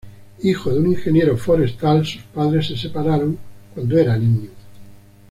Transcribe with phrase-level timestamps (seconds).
[0.41, 3.37] Hijo de un ingeniero forestal, sus padres se separaron
[3.75, 4.49] cuando era niño.